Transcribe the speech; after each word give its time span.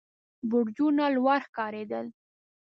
برجونه 0.49 1.05
لوړ 1.15 1.39
ښکارېدل. 1.45 2.05